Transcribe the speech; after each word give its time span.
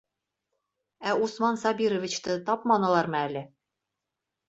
Ә 1.09 1.13
Усман 1.27 1.61
Сабировичты 1.65 2.41
тапманылармы 2.51 3.25
әле? 3.25 3.49